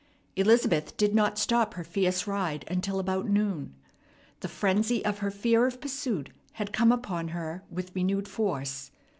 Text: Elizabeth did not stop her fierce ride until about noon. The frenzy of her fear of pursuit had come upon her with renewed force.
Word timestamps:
Elizabeth 0.35 0.97
did 0.97 1.13
not 1.13 1.37
stop 1.37 1.75
her 1.75 1.83
fierce 1.83 2.25
ride 2.25 2.65
until 2.67 2.97
about 2.97 3.29
noon. 3.29 3.75
The 4.39 4.47
frenzy 4.47 5.05
of 5.05 5.19
her 5.19 5.29
fear 5.29 5.67
of 5.67 5.79
pursuit 5.79 6.31
had 6.53 6.73
come 6.73 6.91
upon 6.91 7.27
her 7.27 7.63
with 7.69 7.93
renewed 7.95 8.27
force. 8.27 8.89